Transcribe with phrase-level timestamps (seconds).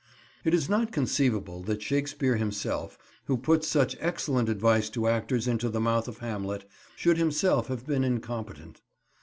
[0.43, 5.69] It is not conceivable that Shakespeare himself, who puts such excellent advice to actors into
[5.69, 8.81] the mouth of Hamlet, should himself have been incompetent.